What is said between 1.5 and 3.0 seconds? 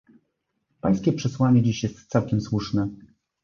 dziś jest całkiem słuszne